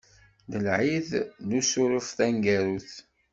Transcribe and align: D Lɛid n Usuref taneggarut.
D 0.51 0.53
Lɛid 0.65 1.09
n 1.45 1.49
Usuref 1.59 2.07
taneggarut. 2.17 2.91